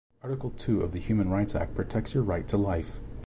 Article 0.23 0.49
Two 0.49 0.81
of 0.81 0.93
the 0.93 0.99
Human 0.99 1.29
Rights 1.29 1.53
Act 1.53 1.75
protects 1.75 2.15
your 2.15 2.23
right 2.23 2.47
to 2.47 2.57
life. 2.57 2.99